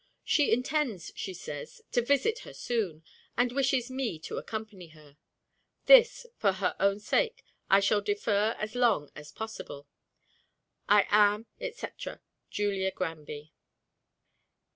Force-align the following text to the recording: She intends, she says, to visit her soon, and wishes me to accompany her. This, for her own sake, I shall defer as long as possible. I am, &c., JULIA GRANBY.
She 0.23 0.51
intends, 0.51 1.11
she 1.15 1.31
says, 1.31 1.83
to 1.91 2.01
visit 2.01 2.39
her 2.39 2.55
soon, 2.55 3.03
and 3.37 3.51
wishes 3.51 3.91
me 3.91 4.17
to 4.21 4.39
accompany 4.39 4.87
her. 4.87 5.19
This, 5.85 6.25
for 6.39 6.53
her 6.53 6.75
own 6.79 6.99
sake, 6.99 7.43
I 7.69 7.81
shall 7.81 8.01
defer 8.01 8.55
as 8.57 8.73
long 8.73 9.11
as 9.15 9.31
possible. 9.31 9.85
I 10.89 11.05
am, 11.11 11.45
&c., 11.59 11.85
JULIA 12.49 12.89
GRANBY. 12.89 13.53